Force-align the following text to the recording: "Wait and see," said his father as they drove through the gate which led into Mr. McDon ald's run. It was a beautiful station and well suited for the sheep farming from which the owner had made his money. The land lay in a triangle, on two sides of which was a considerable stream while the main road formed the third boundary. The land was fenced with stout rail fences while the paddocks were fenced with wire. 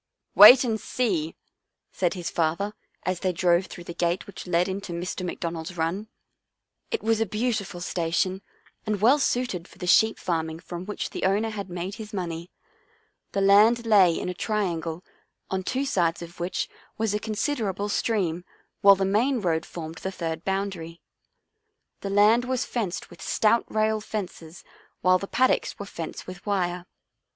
"Wait 0.35 0.63
and 0.63 0.81
see," 0.81 1.35
said 1.91 2.15
his 2.15 2.31
father 2.31 2.73
as 3.03 3.19
they 3.19 3.31
drove 3.31 3.67
through 3.67 3.83
the 3.83 3.93
gate 3.93 4.25
which 4.25 4.47
led 4.47 4.67
into 4.67 4.91
Mr. 4.93 5.23
McDon 5.23 5.55
ald's 5.55 5.77
run. 5.77 6.07
It 6.89 7.03
was 7.03 7.21
a 7.21 7.25
beautiful 7.27 7.81
station 7.81 8.41
and 8.83 8.99
well 8.99 9.19
suited 9.19 9.67
for 9.67 9.77
the 9.77 9.85
sheep 9.85 10.17
farming 10.17 10.59
from 10.61 10.87
which 10.87 11.11
the 11.11 11.23
owner 11.23 11.51
had 11.51 11.69
made 11.69 11.93
his 12.01 12.13
money. 12.15 12.49
The 13.33 13.41
land 13.41 13.85
lay 13.85 14.19
in 14.19 14.27
a 14.27 14.33
triangle, 14.33 15.05
on 15.51 15.61
two 15.61 15.85
sides 15.85 16.23
of 16.23 16.39
which 16.39 16.67
was 16.97 17.13
a 17.13 17.19
considerable 17.19 17.87
stream 17.87 18.43
while 18.81 18.95
the 18.95 19.05
main 19.05 19.39
road 19.39 19.67
formed 19.67 19.99
the 19.99 20.11
third 20.11 20.43
boundary. 20.43 20.99
The 21.99 22.09
land 22.09 22.45
was 22.45 22.65
fenced 22.65 23.11
with 23.11 23.21
stout 23.21 23.71
rail 23.71 24.01
fences 24.01 24.63
while 25.01 25.19
the 25.19 25.27
paddocks 25.27 25.77
were 25.77 25.85
fenced 25.85 26.25
with 26.25 26.43
wire. 26.43 26.87